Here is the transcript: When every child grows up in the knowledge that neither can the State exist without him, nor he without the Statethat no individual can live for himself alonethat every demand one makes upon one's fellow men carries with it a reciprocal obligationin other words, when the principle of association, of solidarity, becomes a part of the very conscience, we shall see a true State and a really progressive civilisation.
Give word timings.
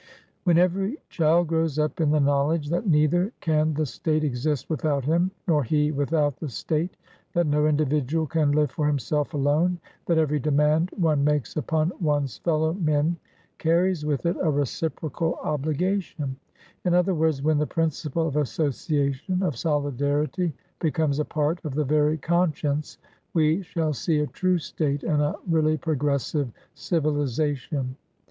When 0.45 0.57
every 0.57 0.97
child 1.09 1.47
grows 1.49 1.77
up 1.77 2.01
in 2.01 2.09
the 2.09 2.19
knowledge 2.19 2.69
that 2.71 2.87
neither 2.87 3.31
can 3.39 3.75
the 3.75 3.85
State 3.85 4.23
exist 4.23 4.67
without 4.67 5.05
him, 5.05 5.29
nor 5.47 5.63
he 5.63 5.91
without 5.91 6.37
the 6.37 6.47
Statethat 6.47 7.45
no 7.45 7.67
individual 7.67 8.25
can 8.25 8.51
live 8.51 8.71
for 8.71 8.87
himself 8.87 9.29
alonethat 9.29 10.17
every 10.17 10.39
demand 10.39 10.89
one 10.97 11.23
makes 11.23 11.55
upon 11.55 11.91
one's 12.01 12.39
fellow 12.39 12.73
men 12.73 13.15
carries 13.59 14.03
with 14.03 14.25
it 14.25 14.35
a 14.41 14.49
reciprocal 14.49 15.37
obligationin 15.45 16.33
other 16.91 17.13
words, 17.13 17.43
when 17.43 17.59
the 17.59 17.67
principle 17.67 18.27
of 18.27 18.37
association, 18.37 19.43
of 19.43 19.55
solidarity, 19.55 20.51
becomes 20.79 21.19
a 21.19 21.25
part 21.25 21.63
of 21.63 21.75
the 21.75 21.85
very 21.85 22.17
conscience, 22.17 22.97
we 23.35 23.61
shall 23.61 23.93
see 23.93 24.17
a 24.17 24.25
true 24.25 24.57
State 24.57 25.03
and 25.03 25.21
a 25.21 25.35
really 25.47 25.77
progressive 25.77 26.49
civilisation. 26.73 27.95